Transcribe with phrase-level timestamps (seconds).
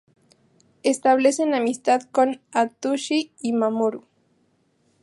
[0.81, 4.07] Establecen amistad con Atsushi y Mamoru.